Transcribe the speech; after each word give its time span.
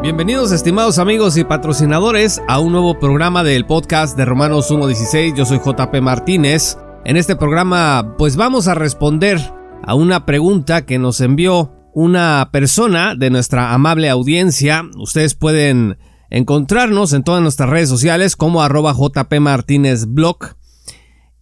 Bienvenidos 0.00 0.52
estimados 0.52 1.00
amigos 1.00 1.36
y 1.36 1.42
patrocinadores 1.42 2.40
a 2.46 2.60
un 2.60 2.70
nuevo 2.70 3.00
programa 3.00 3.42
del 3.42 3.66
podcast 3.66 4.16
de 4.16 4.24
Romanos 4.24 4.70
1.16. 4.70 5.34
Yo 5.34 5.44
soy 5.44 5.58
JP 5.58 6.00
Martínez. 6.00 6.78
En 7.04 7.16
este 7.16 7.34
programa 7.34 8.14
pues 8.16 8.36
vamos 8.36 8.68
a 8.68 8.74
responder 8.74 9.40
a 9.82 9.96
una 9.96 10.24
pregunta 10.24 10.86
que 10.86 11.00
nos 11.00 11.20
envió 11.20 11.72
una 11.94 12.50
persona 12.52 13.16
de 13.16 13.30
nuestra 13.30 13.74
amable 13.74 14.08
audiencia. 14.08 14.84
Ustedes 14.96 15.34
pueden 15.34 15.98
encontrarnos 16.30 17.12
en 17.12 17.24
todas 17.24 17.42
nuestras 17.42 17.68
redes 17.68 17.88
sociales 17.88 18.36
como 18.36 18.62
arroba 18.62 18.94
JP 18.96 19.40
Martínez. 19.40 20.06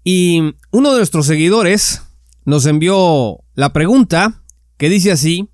Y 0.02 0.54
uno 0.70 0.92
de 0.92 0.96
nuestros 0.96 1.26
seguidores 1.26 2.04
nos 2.46 2.64
envió 2.64 3.40
la 3.54 3.74
pregunta 3.74 4.44
que 4.78 4.88
dice 4.88 5.12
así, 5.12 5.50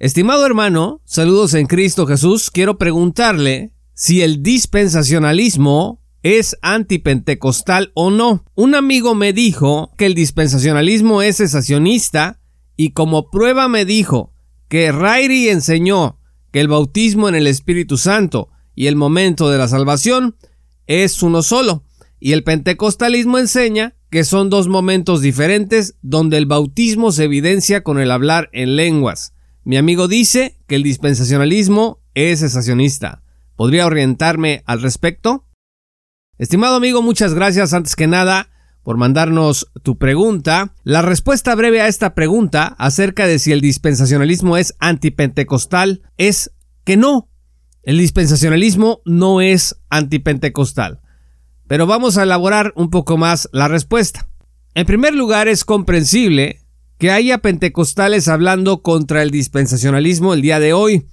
Estimado 0.00 0.46
hermano, 0.46 1.02
saludos 1.04 1.52
en 1.52 1.66
Cristo 1.66 2.06
Jesús, 2.06 2.50
quiero 2.50 2.78
preguntarle 2.78 3.74
si 3.92 4.22
el 4.22 4.42
dispensacionalismo 4.42 6.00
es 6.22 6.56
antipentecostal 6.62 7.92
o 7.92 8.10
no. 8.10 8.46
Un 8.54 8.74
amigo 8.74 9.14
me 9.14 9.34
dijo 9.34 9.92
que 9.98 10.06
el 10.06 10.14
dispensacionalismo 10.14 11.20
es 11.20 11.36
cesacionista 11.36 12.40
y 12.78 12.92
como 12.92 13.28
prueba 13.28 13.68
me 13.68 13.84
dijo 13.84 14.32
que 14.68 14.90
Rairi 14.90 15.50
enseñó 15.50 16.18
que 16.50 16.60
el 16.60 16.68
bautismo 16.68 17.28
en 17.28 17.34
el 17.34 17.46
Espíritu 17.46 17.98
Santo 17.98 18.48
y 18.74 18.86
el 18.86 18.96
momento 18.96 19.50
de 19.50 19.58
la 19.58 19.68
salvación 19.68 20.34
es 20.86 21.22
uno 21.22 21.42
solo, 21.42 21.84
y 22.18 22.32
el 22.32 22.42
pentecostalismo 22.42 23.36
enseña 23.36 23.96
que 24.08 24.24
son 24.24 24.48
dos 24.48 24.66
momentos 24.66 25.20
diferentes 25.20 25.96
donde 26.00 26.38
el 26.38 26.46
bautismo 26.46 27.12
se 27.12 27.24
evidencia 27.24 27.82
con 27.82 28.00
el 28.00 28.10
hablar 28.10 28.48
en 28.54 28.76
lenguas. 28.76 29.34
Mi 29.70 29.76
amigo 29.76 30.08
dice 30.08 30.58
que 30.66 30.74
el 30.74 30.82
dispensacionalismo 30.82 32.00
es 32.14 32.40
cesacionista. 32.40 33.22
¿Podría 33.54 33.86
orientarme 33.86 34.64
al 34.66 34.82
respecto? 34.82 35.46
Estimado 36.38 36.74
amigo, 36.74 37.02
muchas 37.02 37.34
gracias 37.34 37.72
antes 37.72 37.94
que 37.94 38.08
nada 38.08 38.50
por 38.82 38.96
mandarnos 38.96 39.70
tu 39.84 39.96
pregunta. 39.96 40.74
La 40.82 41.02
respuesta 41.02 41.54
breve 41.54 41.80
a 41.80 41.86
esta 41.86 42.16
pregunta 42.16 42.74
acerca 42.78 43.28
de 43.28 43.38
si 43.38 43.52
el 43.52 43.60
dispensacionalismo 43.60 44.56
es 44.56 44.74
antipentecostal 44.80 46.02
es 46.16 46.50
que 46.82 46.96
no. 46.96 47.28
El 47.84 47.98
dispensacionalismo 47.98 49.02
no 49.04 49.40
es 49.40 49.76
antipentecostal. 49.88 51.00
Pero 51.68 51.86
vamos 51.86 52.18
a 52.18 52.24
elaborar 52.24 52.72
un 52.74 52.90
poco 52.90 53.16
más 53.16 53.48
la 53.52 53.68
respuesta. 53.68 54.28
En 54.74 54.84
primer 54.84 55.14
lugar, 55.14 55.46
es 55.46 55.64
comprensible 55.64 56.59
que 57.00 57.10
haya 57.10 57.38
pentecostales 57.38 58.28
hablando 58.28 58.82
contra 58.82 59.22
el 59.22 59.30
dispensacionalismo 59.30 60.34
el 60.34 60.42
día 60.42 60.60
de 60.60 60.74
hoy, 60.74 61.06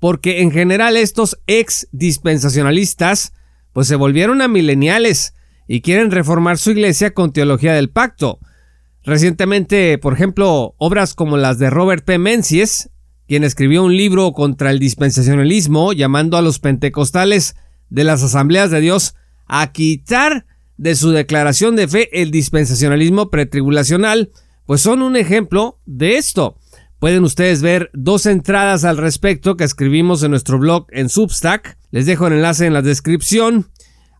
porque 0.00 0.42
en 0.42 0.50
general 0.50 0.96
estos 0.96 1.38
ex 1.46 1.86
dispensacionalistas 1.92 3.32
pues 3.72 3.86
se 3.86 3.94
volvieron 3.94 4.42
a 4.42 4.48
mileniales 4.48 5.34
y 5.68 5.80
quieren 5.80 6.10
reformar 6.10 6.58
su 6.58 6.72
iglesia 6.72 7.14
con 7.14 7.32
teología 7.32 7.72
del 7.72 7.88
pacto. 7.88 8.40
Recientemente, 9.04 9.96
por 9.98 10.12
ejemplo, 10.12 10.74
obras 10.76 11.14
como 11.14 11.36
las 11.36 11.60
de 11.60 11.70
Robert 11.70 12.04
P. 12.04 12.18
Menzies, 12.18 12.90
quien 13.28 13.44
escribió 13.44 13.84
un 13.84 13.96
libro 13.96 14.32
contra 14.32 14.72
el 14.72 14.80
dispensacionalismo 14.80 15.92
llamando 15.92 16.36
a 16.36 16.42
los 16.42 16.58
pentecostales 16.58 17.54
de 17.90 18.02
las 18.02 18.24
asambleas 18.24 18.72
de 18.72 18.80
Dios 18.80 19.14
a 19.46 19.70
quitar 19.70 20.46
de 20.76 20.96
su 20.96 21.10
declaración 21.10 21.76
de 21.76 21.86
fe 21.86 22.20
el 22.20 22.32
dispensacionalismo 22.32 23.30
pretribulacional, 23.30 24.32
pues 24.68 24.82
son 24.82 25.00
un 25.00 25.16
ejemplo 25.16 25.80
de 25.86 26.18
esto. 26.18 26.58
Pueden 26.98 27.24
ustedes 27.24 27.62
ver 27.62 27.88
dos 27.94 28.26
entradas 28.26 28.84
al 28.84 28.98
respecto 28.98 29.56
que 29.56 29.64
escribimos 29.64 30.22
en 30.22 30.30
nuestro 30.30 30.58
blog 30.58 30.88
en 30.90 31.08
Substack. 31.08 31.78
Les 31.90 32.04
dejo 32.04 32.26
el 32.26 32.34
enlace 32.34 32.66
en 32.66 32.74
la 32.74 32.82
descripción. 32.82 33.70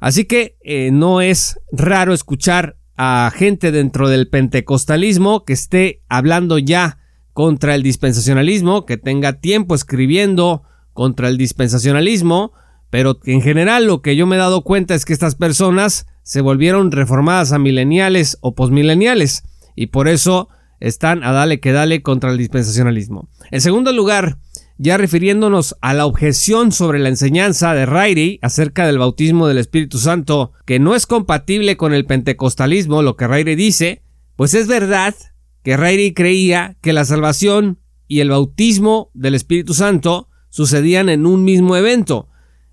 Así 0.01 0.25
que 0.25 0.57
eh, 0.63 0.89
no 0.91 1.21
es 1.21 1.61
raro 1.71 2.15
escuchar 2.15 2.79
a 2.97 3.31
gente 3.37 3.73
dentro 3.73 4.09
del 4.09 4.31
pentecostalismo 4.31 5.45
que 5.45 5.53
esté 5.53 6.01
hablando 6.09 6.57
ya 6.57 6.97
contra 7.35 7.75
el 7.75 7.83
dispensacionalismo, 7.83 8.87
que 8.87 8.97
tenga 8.97 9.41
tiempo 9.41 9.75
escribiendo 9.75 10.63
contra 10.95 11.29
el 11.29 11.37
dispensacionalismo, 11.37 12.55
pero 12.89 13.21
en 13.25 13.43
general 13.43 13.85
lo 13.85 14.01
que 14.01 14.17
yo 14.17 14.27
me 14.27 14.37
he 14.37 14.39
dado 14.39 14.63
cuenta 14.63 14.95
es 14.95 15.05
que 15.05 15.13
estas 15.13 15.35
personas 15.35 16.07
se 16.23 16.41
volvieron 16.41 16.91
reformadas 16.91 17.53
a 17.53 17.59
mileniales 17.59 18.39
o 18.41 18.55
posmileniales 18.55 19.45
y 19.79 19.87
por 19.87 20.09
eso 20.09 20.49
están 20.81 21.23
a 21.23 21.31
dale 21.31 21.61
que 21.61 21.71
dale 21.71 22.03
contra 22.03 22.33
el 22.33 22.39
dispensacionalismo. 22.39 23.29
En 23.53 23.61
segundo 23.61 23.93
lugar, 23.93 24.39
ya 24.77 24.97
refiriéndonos 24.97 25.77
a 25.81 25.95
la 25.95 26.05
objeción 26.05 26.73
sobre 26.73 26.99
la 26.99 27.09
enseñanza 27.09 27.75
de 27.75 27.87
Rairi 27.87 28.41
acerca 28.43 28.89
del 28.89 28.99
bautismo 28.99 29.47
del 29.47 29.59
Espíritu 29.59 29.99
Santo, 29.99 30.53
que 30.67 30.81
no 30.81 30.97
es 30.97 31.07
compatible 31.07 31.77
con 31.77 31.95
el 31.95 32.07
pentecostalismo, 32.07 33.03
lo 33.03 33.17
que 33.17 33.29
Rairi 33.29 33.55
dice, 33.55 34.03
pues 34.35 34.55
es 34.55 34.67
verdad 34.67 35.15
que 35.63 35.77
Rairi 35.77 36.13
creía 36.13 36.77
que 36.81 36.93
la 36.93 37.05
salvación 37.05 37.79
y 38.09 38.19
el 38.19 38.31
bautismo 38.31 39.13
del 39.15 39.37
Espíritu 39.37 39.75
Santo 39.75 40.29
sucedían 40.49 41.09
en 41.09 41.25
un 41.25 41.45
mismo 41.45 41.77
evento. 41.77 42.29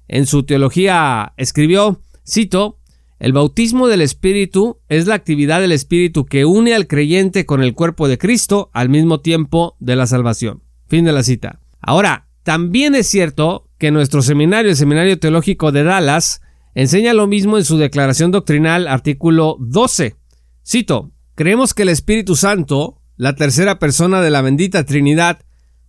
En 0.07 0.25
su 0.25 0.43
teología 0.43 1.33
escribió, 1.37 2.01
cito, 2.27 2.79
el 3.25 3.33
bautismo 3.33 3.87
del 3.87 4.01
Espíritu 4.01 4.77
es 4.87 5.07
la 5.07 5.15
actividad 5.15 5.59
del 5.59 5.71
Espíritu 5.71 6.27
que 6.27 6.45
une 6.45 6.75
al 6.75 6.85
creyente 6.85 7.47
con 7.47 7.63
el 7.63 7.73
cuerpo 7.73 8.07
de 8.07 8.19
Cristo 8.19 8.69
al 8.71 8.87
mismo 8.87 9.19
tiempo 9.19 9.75
de 9.79 9.95
la 9.95 10.05
salvación. 10.05 10.61
Fin 10.85 11.05
de 11.05 11.11
la 11.11 11.23
cita. 11.23 11.59
Ahora, 11.81 12.27
también 12.43 12.93
es 12.93 13.07
cierto 13.07 13.67
que 13.79 13.89
nuestro 13.89 14.21
seminario, 14.21 14.69
el 14.69 14.77
Seminario 14.77 15.17
Teológico 15.17 15.71
de 15.71 15.83
Dallas, 15.83 16.41
enseña 16.75 17.15
lo 17.15 17.25
mismo 17.25 17.57
en 17.57 17.65
su 17.65 17.79
declaración 17.79 18.29
doctrinal, 18.29 18.87
artículo 18.87 19.57
12. 19.59 20.17
Cito, 20.63 21.11
creemos 21.33 21.73
que 21.73 21.81
el 21.81 21.89
Espíritu 21.89 22.35
Santo, 22.35 23.01
la 23.17 23.33
tercera 23.33 23.79
persona 23.79 24.21
de 24.21 24.29
la 24.29 24.43
bendita 24.43 24.85
Trinidad, 24.85 25.39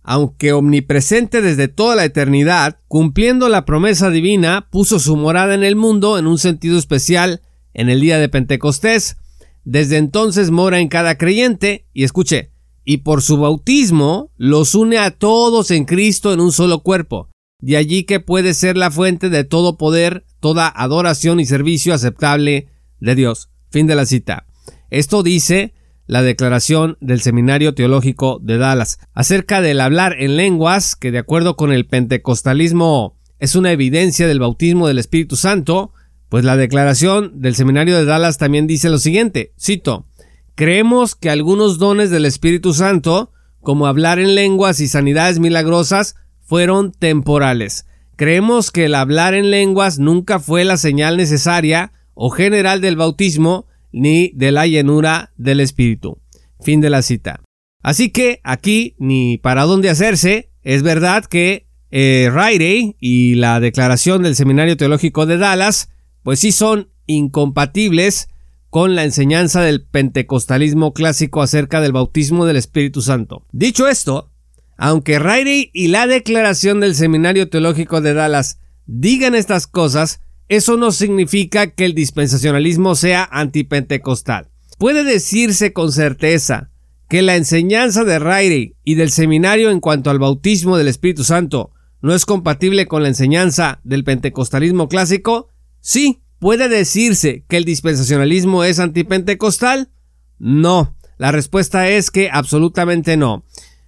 aunque 0.09 0.53
omnipresente 0.53 1.41
desde 1.41 1.67
toda 1.67 1.97
la 1.97 2.05
eternidad, 2.05 2.79
cumpliendo 2.87 3.49
la 3.49 3.65
promesa 3.65 4.09
divina, 4.09 4.69
puso 4.71 4.99
su 4.99 5.17
morada 5.17 5.53
en 5.53 5.65
el 5.65 5.75
mundo 5.75 6.17
en 6.17 6.27
un 6.27 6.37
sentido 6.37 6.79
especial 6.79 7.41
en 7.73 7.89
el 7.89 7.99
día 7.99 8.17
de 8.17 8.29
Pentecostés. 8.29 9.17
Desde 9.65 9.97
entonces 9.97 10.49
mora 10.49 10.79
en 10.79 10.87
cada 10.87 11.17
creyente, 11.17 11.87
y 11.93 12.05
escuche, 12.05 12.51
y 12.85 12.99
por 12.99 13.21
su 13.21 13.35
bautismo 13.35 14.31
los 14.37 14.75
une 14.75 14.97
a 14.97 15.11
todos 15.11 15.71
en 15.71 15.83
Cristo 15.83 16.31
en 16.31 16.39
un 16.39 16.53
solo 16.53 16.83
cuerpo. 16.83 17.27
De 17.59 17.75
allí 17.75 18.05
que 18.05 18.21
puede 18.21 18.53
ser 18.53 18.77
la 18.77 18.91
fuente 18.91 19.29
de 19.29 19.43
todo 19.43 19.77
poder, 19.77 20.23
toda 20.39 20.71
adoración 20.73 21.41
y 21.41 21.45
servicio 21.45 21.93
aceptable 21.93 22.69
de 23.01 23.13
Dios. 23.13 23.49
Fin 23.71 23.87
de 23.87 23.95
la 23.95 24.05
cita. 24.05 24.45
Esto 24.89 25.21
dice 25.21 25.73
la 26.07 26.21
declaración 26.21 26.97
del 27.01 27.21
Seminario 27.21 27.75
Teológico 27.75 28.39
de 28.41 28.57
Dallas 28.57 28.99
acerca 29.13 29.61
del 29.61 29.81
hablar 29.81 30.15
en 30.17 30.37
lenguas, 30.37 30.95
que 30.95 31.11
de 31.11 31.19
acuerdo 31.19 31.55
con 31.55 31.71
el 31.71 31.85
pentecostalismo 31.85 33.15
es 33.39 33.55
una 33.55 33.71
evidencia 33.71 34.27
del 34.27 34.39
bautismo 34.39 34.87
del 34.87 34.97
Espíritu 34.97 35.35
Santo, 35.35 35.91
pues 36.29 36.43
la 36.43 36.57
declaración 36.57 37.41
del 37.41 37.55
Seminario 37.55 37.97
de 37.97 38.05
Dallas 38.05 38.37
también 38.37 38.67
dice 38.67 38.89
lo 38.89 38.97
siguiente, 38.97 39.53
cito, 39.59 40.07
creemos 40.55 41.15
que 41.15 41.29
algunos 41.29 41.77
dones 41.77 42.09
del 42.09 42.25
Espíritu 42.25 42.73
Santo, 42.73 43.31
como 43.61 43.85
hablar 43.85 44.17
en 44.17 44.33
lenguas 44.33 44.79
y 44.79 44.87
sanidades 44.87 45.39
milagrosas, 45.39 46.15
fueron 46.41 46.93
temporales. 46.93 47.85
Creemos 48.15 48.71
que 48.71 48.85
el 48.85 48.95
hablar 48.95 49.35
en 49.35 49.51
lenguas 49.51 49.99
nunca 49.99 50.39
fue 50.39 50.63
la 50.63 50.77
señal 50.77 51.17
necesaria 51.17 51.91
o 52.15 52.31
general 52.31 52.81
del 52.81 52.95
bautismo, 52.95 53.66
ni 53.99 54.31
de 54.35 54.51
la 54.51 54.67
llenura 54.67 55.33
del 55.37 55.59
Espíritu. 55.59 56.21
Fin 56.59 56.81
de 56.81 56.89
la 56.89 57.01
cita. 57.01 57.41
Así 57.81 58.09
que 58.09 58.39
aquí 58.43 58.95
ni 58.99 59.37
para 59.37 59.63
dónde 59.63 59.89
hacerse, 59.89 60.51
es 60.63 60.83
verdad 60.83 61.25
que 61.25 61.67
eh, 61.89 62.95
y 62.99 63.35
la 63.35 63.59
declaración 63.59 64.23
del 64.23 64.35
Seminario 64.35 64.77
Teológico 64.77 65.25
de 65.25 65.37
Dallas, 65.37 65.89
pues 66.23 66.39
sí 66.39 66.51
son 66.51 66.89
incompatibles 67.05 68.27
con 68.69 68.95
la 68.95 69.05
enseñanza 69.05 69.61
del 69.61 69.85
pentecostalismo 69.85 70.93
clásico 70.93 71.41
acerca 71.41 71.79
del 71.79 71.93
bautismo 71.93 72.45
del 72.45 72.57
Espíritu 72.57 73.01
Santo. 73.01 73.45
Dicho 73.51 73.87
esto, 73.87 74.31
aunque 74.77 75.19
Riley 75.19 75.71
y 75.73 75.87
la 75.87 76.05
declaración 76.05 76.79
del 76.79 76.95
Seminario 76.95 77.49
Teológico 77.49 78.01
de 78.01 78.13
Dallas 78.13 78.59
digan 78.85 79.35
estas 79.35 79.67
cosas, 79.67 80.21
eso 80.49 80.77
no 80.77 80.91
significa 80.91 81.67
que 81.67 81.85
el 81.85 81.93
dispensacionalismo 81.93 82.95
sea 82.95 83.27
antipentecostal. 83.31 84.49
Puede 84.77 85.03
decirse 85.03 85.73
con 85.73 85.91
certeza 85.91 86.71
que 87.09 87.21
la 87.21 87.35
enseñanza 87.35 88.03
de 88.03 88.19
Riley 88.19 88.75
y 88.83 88.95
del 88.95 89.11
seminario 89.11 89.71
en 89.71 89.79
cuanto 89.79 90.09
al 90.09 90.19
bautismo 90.19 90.77
del 90.77 90.87
Espíritu 90.87 91.23
Santo 91.23 91.71
no 92.01 92.13
es 92.13 92.25
compatible 92.25 92.87
con 92.87 93.01
la 93.01 93.09
enseñanza 93.09 93.79
del 93.83 94.03
pentecostalismo 94.03 94.87
clásico? 94.87 95.49
Sí. 95.81 96.21
¿Puede 96.39 96.69
decirse 96.69 97.43
que 97.49 97.57
el 97.57 97.65
dispensacionalismo 97.65 98.63
es 98.63 98.79
antipentecostal? 98.79 99.89
No. 100.37 100.95
La 101.17 101.31
respuesta 101.31 101.89
es 101.89 102.11
que 102.11 102.29
absolutamente 102.31 103.17
no. 103.17 103.43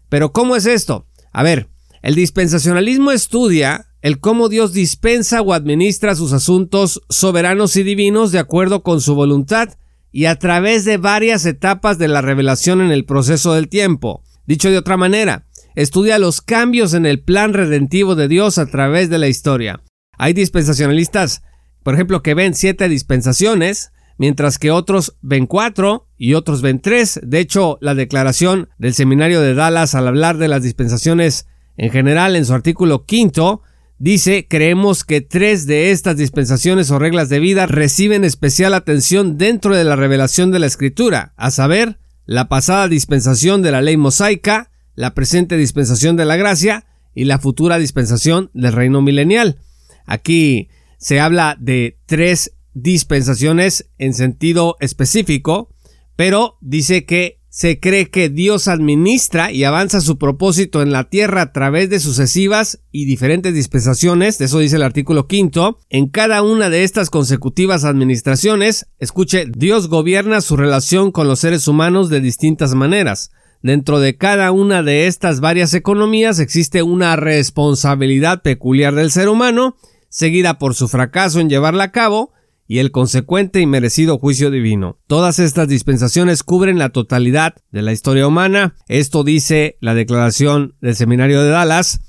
Pero 0.10 0.32
¿cómo 0.32 0.56
es 0.56 0.66
esto? 0.66 1.06
A 1.32 1.44
ver, 1.44 1.70
el 2.02 2.16
dispensacionalismo 2.16 3.12
estudia 3.12 3.89
el 4.02 4.20
cómo 4.20 4.50
Dios 4.50 4.74
dispensa 4.74 5.42
o 5.42 5.54
administra 5.54 6.16
sus 6.16 6.34
asuntos 6.34 7.02
soberanos 7.10 7.76
y 7.76 7.84
divinos 7.84 8.32
de 8.32 8.40
acuerdo 8.40 8.82
con 8.82 9.02
su 9.02 9.16
voluntad 9.16 9.70
y 10.12 10.26
a 10.26 10.38
través 10.38 10.86
de 10.86 10.98
varias 10.98 11.46
etapas 11.46 11.98
de 11.98 12.08
la 12.08 12.22
revelación 12.22 12.82
en 12.82 12.92
el 12.92 13.06
proceso 13.06 13.54
del 13.54 13.68
tiempo. 13.68 14.24
Dicho 14.46 14.72
de 14.72 14.78
otra 14.78 14.98
manera, 14.98 15.46
estudia 15.76 16.18
los 16.18 16.42
cambios 16.42 16.94
en 16.94 17.06
el 17.06 17.22
plan 17.22 17.54
redentivo 17.54 18.16
de 18.16 18.28
Dios 18.28 18.58
a 18.58 18.66
través 18.66 19.10
de 19.10 19.20
la 19.20 19.28
historia. 19.28 19.84
Hay 20.18 20.34
dispensacionalistas, 20.34 21.44
por 21.84 21.94
ejemplo, 21.94 22.24
que 22.24 22.34
ven 22.34 22.56
siete 22.56 22.90
dispensaciones, 22.90 23.92
mientras 24.18 24.58
que 24.58 24.72
otros 24.72 25.16
ven 25.22 25.46
cuatro 25.46 26.08
y 26.18 26.34
otros 26.34 26.62
ven 26.62 26.80
tres. 26.82 27.20
De 27.24 27.40
hecho, 27.40 27.78
la 27.82 27.96
declaración 27.96 28.70
del 28.78 28.94
seminario 28.94 29.42
de 29.42 29.54
Dallas 29.54 29.94
al 29.94 30.08
hablar 30.08 30.38
de 30.38 30.48
las 30.48 30.64
dispensaciones 30.64 31.48
en 31.78 31.92
general 31.92 32.36
en 32.36 32.46
su 32.46 32.54
artículo 32.54 33.06
quinto 33.06 33.62
Dice, 34.00 34.48
creemos 34.50 35.04
que 35.04 35.20
tres 35.20 35.68
de 35.68 35.92
estas 35.92 36.16
dispensaciones 36.16 36.90
o 36.90 37.00
reglas 37.00 37.28
de 37.28 37.42
vida 37.42 37.66
reciben 37.66 38.24
especial 38.24 38.74
atención 38.74 39.38
dentro 39.38 39.76
de 39.76 39.84
la 39.84 39.98
revelación 39.98 40.52
de 40.52 40.60
la 40.60 40.68
Escritura, 40.68 41.34
a 41.36 41.52
saber, 41.52 42.00
la 42.26 42.48
pasada 42.48 42.88
dispensación 42.88 43.62
de 43.62 43.72
la 43.72 43.82
ley 43.82 43.98
mosaica, 43.98 44.72
la 44.96 45.14
presente 45.14 45.58
dispensación 45.58 46.16
de 46.16 46.24
la 46.24 46.38
gracia 46.38 46.86
y 47.14 47.26
la 47.26 47.40
futura 47.40 47.78
dispensación 47.78 48.52
del 48.54 48.72
reino 48.72 49.02
milenial. 49.02 49.60
Aquí 50.06 50.70
se 50.98 51.20
habla 51.20 51.58
de 51.60 51.98
tres 52.06 52.54
dispensaciones 52.74 53.90
en 53.98 54.14
sentido 54.14 54.78
específico, 54.80 55.76
pero 56.16 56.58
dice 56.62 57.06
que 57.06 57.39
se 57.60 57.78
cree 57.78 58.10
que 58.10 58.30
Dios 58.30 58.70
administra 58.70 59.52
y 59.52 59.66
avanza 59.66 60.00
su 60.00 60.18
propósito 60.18 60.82
en 60.82 60.94
la 60.94 61.10
tierra 61.10 61.42
a 61.42 61.52
través 61.52 61.90
de 61.90 62.00
sucesivas 62.00 62.80
y 62.90 63.04
diferentes 63.04 63.54
dispensaciones, 63.54 64.40
eso 64.40 64.60
dice 64.60 64.78
el 64.78 64.82
artículo 64.82 65.28
quinto, 65.28 65.78
en 65.90 66.08
cada 66.08 66.42
una 66.42 66.70
de 66.70 66.86
estas 66.86 67.10
consecutivas 67.10 67.84
administraciones, 67.84 68.88
escuche, 68.98 69.46
Dios 69.54 69.90
gobierna 69.90 70.40
su 70.40 70.56
relación 70.56 71.12
con 71.12 71.28
los 71.28 71.40
seres 71.40 71.68
humanos 71.68 72.08
de 72.08 72.22
distintas 72.22 72.76
maneras. 72.76 73.32
Dentro 73.62 74.00
de 74.00 74.16
cada 74.16 74.54
una 74.54 74.82
de 74.82 75.08
estas 75.08 75.42
varias 75.42 75.74
economías 75.74 76.40
existe 76.40 76.82
una 76.82 77.18
responsabilidad 77.18 78.42
peculiar 78.42 78.96
del 78.96 79.12
ser 79.12 79.28
humano, 79.28 79.76
seguida 80.08 80.60
por 80.60 80.76
su 80.76 80.88
fracaso 80.88 81.42
en 81.42 81.50
llevarla 81.50 81.84
a 81.84 81.92
cabo, 81.92 82.32
y 82.70 82.78
el 82.78 82.92
consecuente 82.92 83.60
y 83.62 83.66
merecido 83.66 84.20
juicio 84.20 84.52
divino. 84.52 85.00
Todas 85.08 85.40
estas 85.40 85.68
dispensaciones 85.68 86.44
cubren 86.44 86.78
la 86.78 86.90
totalidad 86.90 87.56
de 87.72 87.82
la 87.82 87.92
historia 87.92 88.28
humana. 88.28 88.76
Esto 88.88 89.24
dice 89.24 89.78
la 89.82 89.96
declaración 89.96 90.76
del 90.80 90.96
Seminario 90.96 91.42
de 91.42 91.50
Dallas. 91.50 92.00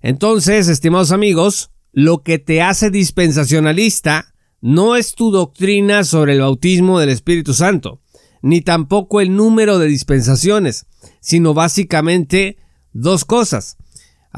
Entonces, 0.00 0.68
estimados 0.68 1.12
amigos, 1.12 1.70
lo 1.92 2.22
que 2.22 2.38
te 2.38 2.62
hace 2.62 2.90
dispensacionalista 2.90 4.32
no 4.62 4.96
es 4.96 5.14
tu 5.14 5.30
doctrina 5.30 6.02
sobre 6.02 6.32
el 6.32 6.40
bautismo 6.40 6.98
del 6.98 7.10
Espíritu 7.10 7.52
Santo, 7.52 8.00
ni 8.40 8.62
tampoco 8.62 9.20
el 9.20 9.36
número 9.36 9.78
de 9.78 9.86
dispensaciones, 9.86 10.86
sino 11.20 11.52
básicamente 11.52 12.56
dos 12.94 13.26
cosas. 13.26 13.76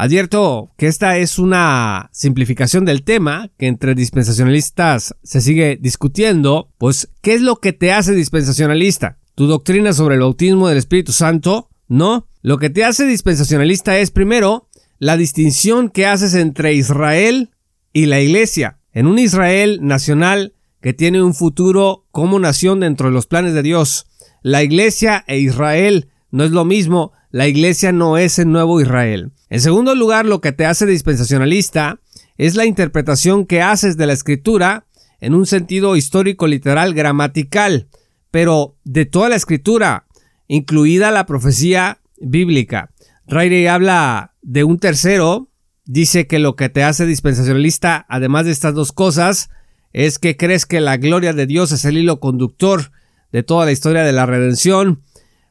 Advierto 0.00 0.70
que 0.76 0.86
esta 0.86 1.16
es 1.16 1.40
una 1.40 2.08
simplificación 2.12 2.84
del 2.84 3.02
tema 3.02 3.50
que 3.58 3.66
entre 3.66 3.96
dispensacionalistas 3.96 5.16
se 5.24 5.40
sigue 5.40 5.76
discutiendo, 5.80 6.70
pues 6.78 7.08
¿qué 7.20 7.34
es 7.34 7.40
lo 7.40 7.56
que 7.56 7.72
te 7.72 7.90
hace 7.90 8.14
dispensacionalista? 8.14 9.18
¿Tu 9.34 9.48
doctrina 9.48 9.92
sobre 9.92 10.14
el 10.14 10.20
bautismo 10.20 10.68
del 10.68 10.78
Espíritu 10.78 11.10
Santo? 11.10 11.68
No, 11.88 12.28
lo 12.42 12.58
que 12.58 12.70
te 12.70 12.84
hace 12.84 13.06
dispensacionalista 13.06 13.98
es 13.98 14.12
primero 14.12 14.68
la 15.00 15.16
distinción 15.16 15.88
que 15.88 16.06
haces 16.06 16.34
entre 16.34 16.74
Israel 16.74 17.50
y 17.92 18.06
la 18.06 18.20
Iglesia. 18.20 18.78
En 18.92 19.08
un 19.08 19.18
Israel 19.18 19.80
nacional 19.82 20.54
que 20.80 20.92
tiene 20.92 21.24
un 21.24 21.34
futuro 21.34 22.06
como 22.12 22.38
nación 22.38 22.78
dentro 22.78 23.08
de 23.08 23.14
los 23.14 23.26
planes 23.26 23.52
de 23.52 23.64
Dios. 23.64 24.06
La 24.42 24.62
Iglesia 24.62 25.24
e 25.26 25.40
Israel 25.40 26.08
no 26.30 26.44
es 26.44 26.52
lo 26.52 26.64
mismo, 26.64 27.14
la 27.30 27.46
Iglesia 27.46 27.92
no 27.92 28.16
es 28.16 28.38
el 28.38 28.50
nuevo 28.50 28.80
Israel. 28.80 29.32
En 29.50 29.60
segundo 29.60 29.94
lugar, 29.94 30.26
lo 30.26 30.40
que 30.40 30.52
te 30.52 30.66
hace 30.66 30.86
dispensacionalista 30.86 32.00
es 32.36 32.54
la 32.54 32.64
interpretación 32.64 33.46
que 33.46 33.62
haces 33.62 33.96
de 33.96 34.06
la 34.06 34.12
escritura 34.12 34.86
en 35.20 35.34
un 35.34 35.46
sentido 35.46 35.96
histórico, 35.96 36.46
literal, 36.46 36.94
gramatical, 36.94 37.88
pero 38.30 38.76
de 38.84 39.04
toda 39.04 39.28
la 39.28 39.36
escritura, 39.36 40.06
incluida 40.46 41.10
la 41.10 41.26
profecía 41.26 42.00
bíblica. 42.20 42.90
Riley 43.26 43.66
habla 43.66 44.34
de 44.42 44.64
un 44.64 44.78
tercero, 44.78 45.50
dice 45.84 46.26
que 46.26 46.38
lo 46.38 46.56
que 46.56 46.68
te 46.68 46.84
hace 46.84 47.04
dispensacionalista, 47.04 48.06
además 48.08 48.46
de 48.46 48.52
estas 48.52 48.74
dos 48.74 48.92
cosas, 48.92 49.50
es 49.92 50.18
que 50.18 50.36
crees 50.36 50.66
que 50.66 50.80
la 50.80 50.96
gloria 50.96 51.32
de 51.32 51.46
Dios 51.46 51.72
es 51.72 51.84
el 51.84 51.98
hilo 51.98 52.20
conductor 52.20 52.92
de 53.32 53.42
toda 53.42 53.66
la 53.66 53.72
historia 53.72 54.04
de 54.04 54.12
la 54.12 54.26
redención 54.26 55.02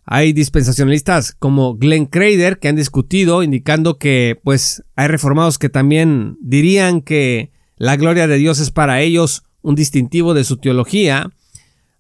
hay 0.09 0.31
dispensacionalistas 0.31 1.33
como 1.33 1.75
Glenn 1.75 2.06
Crader 2.06 2.59
que 2.59 2.69
han 2.69 2.77
discutido 2.77 3.44
indicando 3.44 3.98
que 3.98 4.39
pues 4.42 4.83
hay 4.95 5.09
reformados 5.09 5.59
que 5.59 5.68
también 5.68 6.38
dirían 6.39 7.01
que 7.01 7.51
la 7.75 7.98
gloria 7.98 8.25
de 8.25 8.38
Dios 8.38 8.59
es 8.59 8.71
para 8.71 9.01
ellos 9.01 9.44
un 9.62 9.75
distintivo 9.75 10.33
de 10.33 10.45
su 10.45 10.57
teología, 10.57 11.30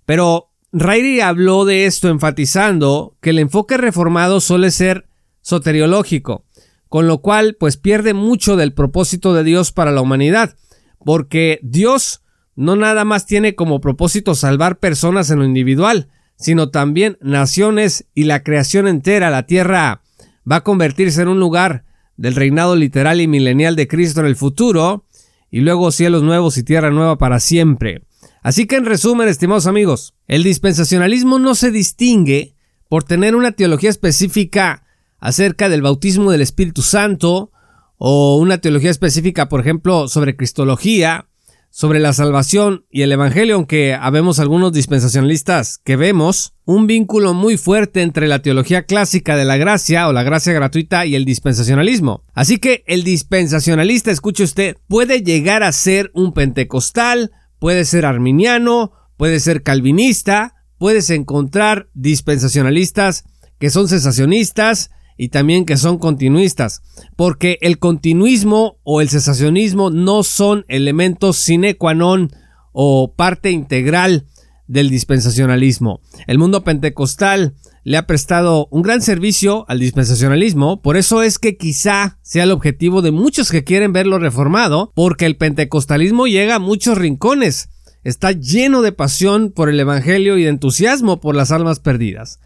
pero 0.05 0.53
Riley 0.71 1.19
habló 1.19 1.65
de 1.65 1.85
esto 1.85 2.07
enfatizando 2.07 3.17
que 3.21 3.31
el 3.31 3.39
enfoque 3.39 3.75
reformado 3.75 4.39
suele 4.39 4.71
ser 4.71 5.09
soteriológico, 5.41 6.45
con 6.87 7.07
lo 7.07 7.17
cual 7.17 7.57
pues 7.59 7.75
pierde 7.75 8.13
mucho 8.13 8.55
del 8.55 8.73
propósito 8.73 9.33
de 9.33 9.43
Dios 9.43 9.73
para 9.73 9.91
la 9.91 10.01
humanidad, 10.01 10.55
porque 11.03 11.59
Dios 11.61 12.21
no 12.55 12.77
nada 12.77 13.03
más 13.03 13.25
tiene 13.25 13.53
como 13.53 13.81
propósito 13.81 14.33
salvar 14.33 14.79
personas 14.79 15.29
en 15.29 15.39
lo 15.39 15.45
individual, 15.45 16.07
sino 16.37 16.69
también 16.69 17.17
naciones 17.21 18.05
y 18.13 18.23
la 18.23 18.43
creación 18.43 18.87
entera. 18.87 19.29
La 19.29 19.45
tierra 19.45 20.01
va 20.49 20.57
a 20.57 20.63
convertirse 20.63 21.21
en 21.21 21.27
un 21.27 21.39
lugar 21.39 21.83
del 22.15 22.35
reinado 22.35 22.75
literal 22.75 23.21
y 23.21 23.27
milenial 23.27 23.75
de 23.75 23.87
Cristo 23.87 24.21
en 24.21 24.27
el 24.27 24.35
futuro, 24.35 25.05
y 25.49 25.61
luego 25.61 25.91
cielos 25.91 26.23
nuevos 26.23 26.57
y 26.57 26.63
tierra 26.63 26.91
nueva 26.91 27.17
para 27.17 27.39
siempre. 27.39 28.03
Así 28.41 28.65
que 28.65 28.75
en 28.75 28.85
resumen, 28.85 29.27
estimados 29.27 29.67
amigos, 29.67 30.13
el 30.27 30.43
dispensacionalismo 30.43 31.39
no 31.39 31.55
se 31.55 31.71
distingue 31.71 32.55
por 32.89 33.03
tener 33.03 33.35
una 33.35 33.51
teología 33.51 33.89
específica 33.89 34.83
acerca 35.19 35.69
del 35.69 35.81
bautismo 35.81 36.31
del 36.31 36.41
Espíritu 36.41 36.81
Santo, 36.81 37.51
o 37.97 38.37
una 38.37 38.59
teología 38.59 38.91
específica, 38.91 39.49
por 39.49 39.59
ejemplo, 39.59 40.07
sobre 40.07 40.35
Cristología, 40.35 41.27
sobre 41.69 41.99
la 41.99 42.13
salvación 42.13 42.85
y 42.89 43.03
el 43.03 43.11
Evangelio, 43.11 43.55
aunque 43.55 43.93
habemos 43.93 44.39
algunos 44.39 44.73
dispensacionalistas 44.73 45.79
que 45.83 45.95
vemos 45.95 46.53
un 46.65 46.87
vínculo 46.87 47.33
muy 47.33 47.57
fuerte 47.57 48.01
entre 48.01 48.27
la 48.27 48.41
teología 48.41 48.83
clásica 48.83 49.35
de 49.35 49.45
la 49.45 49.57
gracia 49.57 50.07
o 50.07 50.13
la 50.13 50.23
gracia 50.23 50.53
gratuita 50.53 51.05
y 51.05 51.15
el 51.15 51.25
dispensacionalismo. 51.25 52.23
Así 52.33 52.57
que 52.57 52.83
el 52.87 53.03
dispensacionalista, 53.03 54.11
escuche 54.11 54.43
usted, 54.43 54.77
puede 54.87 55.21
llegar 55.21 55.63
a 55.63 55.71
ser 55.71 56.11
un 56.13 56.33
pentecostal, 56.33 57.31
puede 57.59 57.85
ser 57.85 58.05
arminiano, 58.05 58.91
puede 59.17 59.39
ser 59.39 59.63
calvinista, 59.63 60.55
puedes 60.77 61.09
encontrar 61.09 61.89
dispensacionalistas 61.93 63.23
que 63.59 63.69
son 63.69 63.87
cesacionistas, 63.87 64.91
y 65.17 65.29
también 65.29 65.65
que 65.65 65.77
son 65.77 65.97
continuistas, 65.97 66.83
porque 67.15 67.57
el 67.61 67.79
continuismo 67.79 68.77
o 68.83 69.01
el 69.01 69.09
cesacionismo 69.09 69.89
no 69.89 70.23
son 70.23 70.63
elementos 70.67 71.37
sine 71.37 71.75
qua 71.75 71.93
non 71.93 72.31
o 72.71 73.13
parte 73.15 73.51
integral 73.51 74.27
del 74.67 74.89
dispensacionalismo. 74.89 76.01
El 76.27 76.37
mundo 76.37 76.63
pentecostal 76.63 77.55
le 77.83 77.97
ha 77.97 78.05
prestado 78.05 78.67
un 78.69 78.81
gran 78.81 79.01
servicio 79.01 79.65
al 79.69 79.79
dispensacionalismo, 79.79 80.81
por 80.81 80.97
eso 80.97 81.23
es 81.23 81.39
que 81.39 81.57
quizá 81.57 82.19
sea 82.21 82.43
el 82.43 82.51
objetivo 82.51 83.01
de 83.01 83.11
muchos 83.11 83.49
que 83.49 83.63
quieren 83.63 83.93
verlo 83.93 84.19
reformado, 84.19 84.91
porque 84.93 85.25
el 85.25 85.37
pentecostalismo 85.37 86.27
llega 86.27 86.55
a 86.55 86.59
muchos 86.59 86.97
rincones, 86.97 87.69
está 88.03 88.33
lleno 88.33 88.81
de 88.81 88.91
pasión 88.91 89.51
por 89.51 89.69
el 89.69 89.79
Evangelio 89.79 90.37
y 90.37 90.43
de 90.43 90.49
entusiasmo 90.49 91.21
por 91.21 91.33
las 91.33 91.51
almas 91.51 91.79
perdidas. 91.79 92.39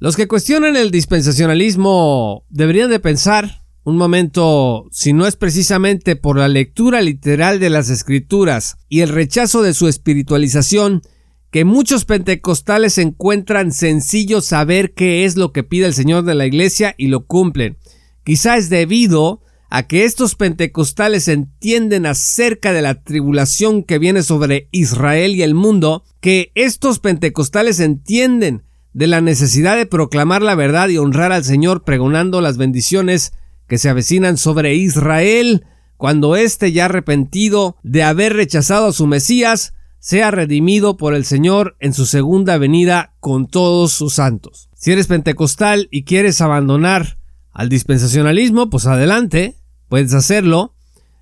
Los 0.00 0.14
que 0.14 0.28
cuestionan 0.28 0.76
el 0.76 0.92
dispensacionalismo 0.92 2.44
deberían 2.50 2.88
de 2.88 3.00
pensar 3.00 3.64
un 3.82 3.96
momento 3.96 4.86
si 4.92 5.12
no 5.12 5.26
es 5.26 5.34
precisamente 5.34 6.14
por 6.14 6.38
la 6.38 6.46
lectura 6.46 7.00
literal 7.00 7.58
de 7.58 7.68
las 7.68 7.90
escrituras 7.90 8.76
y 8.88 9.00
el 9.00 9.08
rechazo 9.08 9.60
de 9.62 9.74
su 9.74 9.88
espiritualización 9.88 11.02
que 11.50 11.64
muchos 11.64 12.04
pentecostales 12.04 12.96
encuentran 12.98 13.72
sencillo 13.72 14.40
saber 14.40 14.92
qué 14.94 15.24
es 15.24 15.36
lo 15.36 15.52
que 15.52 15.64
pide 15.64 15.86
el 15.86 15.94
Señor 15.94 16.24
de 16.24 16.36
la 16.36 16.46
Iglesia 16.46 16.94
y 16.96 17.08
lo 17.08 17.26
cumplen. 17.26 17.76
Quizá 18.22 18.56
es 18.56 18.70
debido 18.70 19.40
a 19.68 19.88
que 19.88 20.04
estos 20.04 20.36
pentecostales 20.36 21.26
entienden 21.26 22.06
acerca 22.06 22.72
de 22.72 22.82
la 22.82 23.02
tribulación 23.02 23.82
que 23.82 23.98
viene 23.98 24.22
sobre 24.22 24.68
Israel 24.70 25.34
y 25.34 25.42
el 25.42 25.54
mundo, 25.54 26.04
que 26.20 26.52
estos 26.54 27.00
pentecostales 27.00 27.80
entienden 27.80 28.62
de 28.98 29.06
la 29.06 29.20
necesidad 29.20 29.76
de 29.76 29.86
proclamar 29.86 30.42
la 30.42 30.56
verdad 30.56 30.88
y 30.88 30.98
honrar 30.98 31.30
al 31.30 31.44
Señor 31.44 31.84
pregonando 31.84 32.40
las 32.40 32.56
bendiciones 32.56 33.32
que 33.68 33.78
se 33.78 33.88
avecinan 33.88 34.36
sobre 34.36 34.74
Israel 34.74 35.64
cuando 35.96 36.34
éste 36.34 36.72
ya 36.72 36.86
arrepentido 36.86 37.76
de 37.84 38.02
haber 38.02 38.32
rechazado 38.32 38.88
a 38.88 38.92
su 38.92 39.06
Mesías, 39.06 39.72
sea 40.00 40.32
redimido 40.32 40.96
por 40.96 41.14
el 41.14 41.24
Señor 41.24 41.76
en 41.78 41.94
su 41.94 42.06
segunda 42.06 42.58
venida 42.58 43.14
con 43.20 43.46
todos 43.46 43.92
sus 43.92 44.14
santos. 44.14 44.68
Si 44.74 44.90
eres 44.90 45.06
pentecostal 45.06 45.86
y 45.92 46.02
quieres 46.02 46.40
abandonar 46.40 47.18
al 47.52 47.68
dispensacionalismo, 47.68 48.68
pues 48.68 48.86
adelante, 48.86 49.54
puedes 49.88 50.12
hacerlo, 50.12 50.74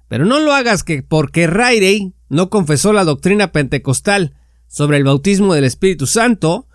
pero 0.09 0.25
no 0.25 0.41
lo 0.41 0.55
hagas 0.55 0.83
que 0.83 1.03
porque 1.03 1.47
Riley 1.47 2.15
no 2.31 2.49
confesó 2.49 2.95
la 2.95 3.05
doctrina 3.05 3.53
pentecostal 3.53 4.33
sobre 4.67 4.97
el 4.97 5.05
bautismo 5.05 5.53
del 5.53 5.65
Espíritu 5.65 6.07
Santo, 6.07 6.67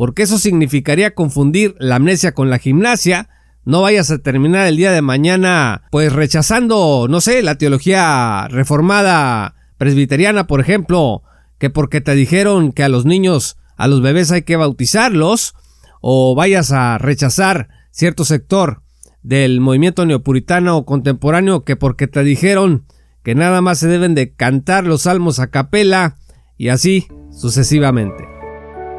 porque 0.00 0.22
eso 0.22 0.38
significaría 0.38 1.14
confundir 1.14 1.76
la 1.78 1.96
amnesia 1.96 2.32
con 2.32 2.48
la 2.48 2.58
gimnasia, 2.58 3.28
no 3.66 3.82
vayas 3.82 4.10
a 4.10 4.16
terminar 4.16 4.66
el 4.66 4.78
día 4.78 4.92
de 4.92 5.02
mañana 5.02 5.82
pues 5.90 6.10
rechazando, 6.10 7.06
no 7.06 7.20
sé, 7.20 7.42
la 7.42 7.56
teología 7.56 8.48
reformada 8.48 9.56
presbiteriana, 9.76 10.46
por 10.46 10.62
ejemplo, 10.62 11.22
que 11.58 11.68
porque 11.68 12.00
te 12.00 12.14
dijeron 12.14 12.72
que 12.72 12.82
a 12.82 12.88
los 12.88 13.04
niños, 13.04 13.58
a 13.76 13.88
los 13.88 14.00
bebés 14.00 14.32
hay 14.32 14.40
que 14.40 14.56
bautizarlos, 14.56 15.54
o 16.00 16.34
vayas 16.34 16.72
a 16.72 16.96
rechazar 16.96 17.68
cierto 17.90 18.24
sector 18.24 18.80
del 19.22 19.60
movimiento 19.60 20.06
neopuritano 20.06 20.86
contemporáneo 20.86 21.64
que 21.64 21.76
porque 21.76 22.06
te 22.06 22.24
dijeron 22.24 22.86
que 23.22 23.34
nada 23.34 23.60
más 23.60 23.80
se 23.80 23.88
deben 23.88 24.14
de 24.14 24.32
cantar 24.32 24.86
los 24.86 25.02
salmos 25.02 25.40
a 25.40 25.48
capela 25.48 26.16
y 26.56 26.70
así 26.70 27.06
sucesivamente. 27.30 28.39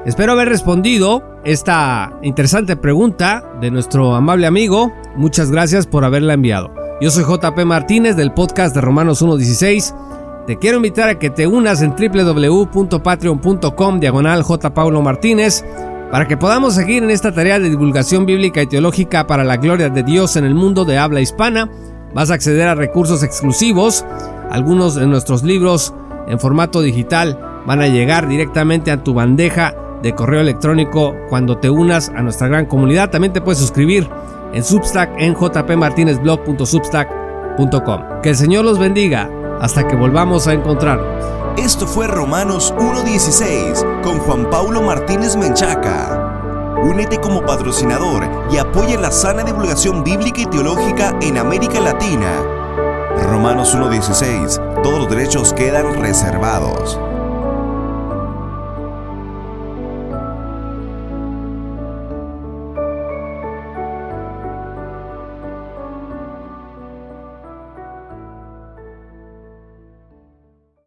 Espero 0.06 0.34
haber 0.34 0.50
respondido 0.50 1.24
esta 1.44 2.14
interesante 2.24 2.76
pregunta 2.76 3.44
de 3.62 3.72
nuestro 3.72 4.16
amable 4.16 4.48
amigo. 4.48 4.92
Muchas 5.16 5.52
gracias 5.52 5.88
por 5.88 6.06
haberla 6.06 6.34
enviado. 6.34 6.74
Yo 7.02 7.12
soy 7.12 7.24
JP 7.24 7.66
Martínez 7.66 8.16
del 8.16 8.34
podcast 8.34 8.76
de 8.76 8.82
Romanos 8.82 9.24
1.16 9.24 9.96
te 10.48 10.58
quiero 10.58 10.78
invitar 10.78 11.08
a 11.08 11.20
que 11.20 11.30
te 11.30 11.46
unas 11.46 11.84
en 11.84 11.94
www.patreon.com 11.96 14.00
diagonal. 14.00 14.44
Paulo 14.74 15.02
Martínez 15.02 15.64
para 16.12 16.28
que 16.28 16.36
podamos 16.36 16.74
seguir 16.74 17.04
en 17.04 17.12
esta 17.12 17.32
tarea 17.32 17.60
de 17.60 17.70
divulgación 17.70 18.26
bíblica 18.26 18.62
y 18.62 18.68
teológica 18.68 19.28
para 19.28 19.44
la 19.44 19.58
gloria 19.58 19.90
de 19.90 20.04
Dios 20.04 20.36
en 20.36 20.46
el 20.46 20.56
mundo 20.56 20.84
de 20.84 20.98
habla 20.98 21.22
hispana. 21.22 21.70
Vas 22.14 22.32
a 22.32 22.34
acceder 22.34 22.68
a 22.68 22.76
recursos 22.76 23.24
exclusivos. 23.24 24.04
Algunos 24.50 24.96
de 24.96 25.06
nuestros 25.06 25.44
libros 25.44 25.94
en 26.28 26.40
formato 26.40 26.82
digital 26.82 27.62
van 27.66 27.82
a 27.82 27.88
llegar 27.88 28.28
directamente 28.28 28.92
a 28.92 29.04
tu 29.04 29.14
bandeja 29.14 29.76
de 30.02 30.16
correo 30.16 30.42
electrónico 30.42 31.16
cuando 31.30 31.58
te 31.58 31.70
unas 31.70 32.10
a 32.10 32.22
nuestra 32.22 32.48
gran 32.48 32.66
comunidad. 32.66 33.10
También 33.10 33.34
te 33.34 33.42
puedes 33.42 33.60
suscribir 33.60 34.10
en 34.54 34.64
Substack 34.64 35.12
en 35.20 35.36
jpmartinezblog.substack.com. 35.36 38.22
Que 38.22 38.30
el 38.30 38.36
Señor 38.36 38.66
los 38.66 38.80
bendiga 38.80 39.30
hasta 39.60 39.88
que 39.88 39.96
volvamos 39.96 40.48
a 40.48 40.54
encontrarnos. 40.54 41.08
Esto 41.58 41.86
fue 41.86 42.08
Romanos 42.08 42.74
1.16 42.78 44.02
con 44.02 44.18
Juan 44.20 44.50
Paulo 44.50 44.82
Martínez 44.82 45.36
Menchaca. 45.36 46.78
Únete 46.84 47.20
como 47.20 47.46
patrocinador 47.46 48.28
y 48.52 48.58
apoya 48.58 49.00
la 49.00 49.12
sana 49.12 49.44
divulgación 49.44 50.04
bíblica 50.04 50.42
y 50.42 50.48
teológica 50.48 51.16
en 51.22 51.38
América 51.38 51.80
Latina. 51.80 52.42
Romanos 53.30 53.76
1.16. 53.76 54.82
Todos 54.82 55.00
los 55.00 55.10
derechos 55.10 55.54
quedan 55.54 56.02
reservados. 56.02 57.00